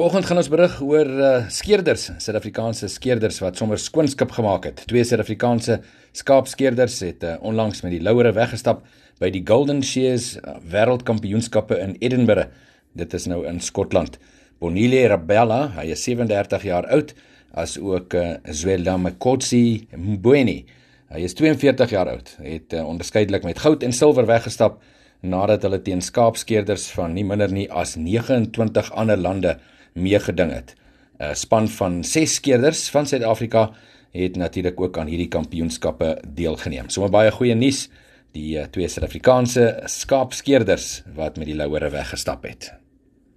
Vanoggend 0.00 0.30
gaan 0.30 0.38
ons 0.40 0.48
berig 0.48 0.74
oor 0.80 1.08
uh, 1.20 1.30
skeerders, 1.52 2.06
Suid-Afrikaanse 2.24 2.88
skeerders 2.88 3.36
wat 3.44 3.58
sommer 3.60 3.76
skoonskip 3.76 4.30
gemaak 4.32 4.64
het. 4.64 4.78
Twee 4.88 5.02
Suid-Afrikaanse 5.04 5.74
skaapskeerders 6.16 6.94
het 7.04 7.26
uh, 7.28 7.34
onlangs 7.44 7.82
met 7.84 7.92
die 7.92 7.98
Louere 8.00 8.30
weggestap 8.32 8.80
by 9.20 9.28
die 9.34 9.42
Golden 9.44 9.82
Shears 9.84 10.30
uh, 10.38 10.54
Wêreldkampioenskappe 10.72 11.76
in 11.84 11.98
Edinburgh. 12.00 12.48
Dit 12.96 13.12
is 13.18 13.26
nou 13.28 13.42
in 13.44 13.60
Skotland. 13.60 14.16
Bonile 14.64 15.02
Rabella, 15.12 15.58
hy 15.74 15.90
is 15.92 16.00
37 16.08 16.64
jaar 16.70 16.88
oud, 16.96 17.12
as 17.60 17.76
ook 17.76 18.16
uh, 18.16 18.30
Zwela 18.56 18.94
Mkotsi 18.96 19.82
Mbweni. 19.92 20.62
Hy 21.12 21.26
is 21.28 21.36
42 21.36 21.92
jaar 21.92 22.08
oud, 22.14 22.32
het 22.46 22.72
uh, 22.72 22.86
onderskeidelik 22.88 23.44
met 23.44 23.60
goud 23.66 23.84
en 23.84 23.92
silwer 23.92 24.24
weggestap 24.32 24.80
nadat 25.20 25.68
hulle 25.68 25.82
teen 25.84 26.00
skaapskeerders 26.00 26.88
van 26.96 27.12
nie 27.12 27.26
minder 27.28 27.52
nie 27.52 27.66
as 27.68 27.98
29 28.00 28.88
ander 28.96 29.20
lande 29.20 29.58
meegeding 29.92 30.52
het. 30.52 30.74
'n 31.18 31.34
Span 31.34 31.68
van 31.68 32.04
6 32.04 32.34
skeerders 32.34 32.88
van 32.88 33.06
Suid-Afrika 33.06 33.70
het 34.10 34.36
natuurlik 34.36 34.80
ook 34.80 34.98
aan 34.98 35.06
hierdie 35.06 35.28
kampioenskappe 35.28 36.22
deelgeneem. 36.28 36.88
Sommige 36.88 37.14
baie 37.14 37.30
goeie 37.30 37.54
nuus, 37.54 37.88
die 38.32 38.58
eh, 38.58 38.66
twee 38.70 38.88
Suid-Afrikaanse 38.88 39.82
skaapskeerders 39.84 41.02
wat 41.14 41.36
met 41.36 41.46
die 41.46 41.56
Louere 41.56 41.90
weggestap 41.90 42.42
het. 42.42 42.72